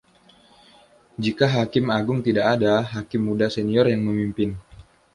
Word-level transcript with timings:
Jika 1.23 1.45
Hakim 1.53 1.85
Agung 1.97 2.19
tidak 2.27 2.45
ada, 2.57 2.73
hakim 2.93 3.21
muda 3.27 3.47
senior 3.55 3.85
yang 3.93 4.01
memimpin. 4.07 4.49